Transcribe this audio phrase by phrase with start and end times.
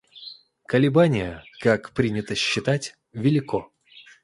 [0.65, 3.71] Колебание, как принято считать, велико.